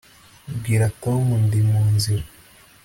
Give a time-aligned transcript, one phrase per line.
[0.57, 2.25] Bwira Tom ndi munzira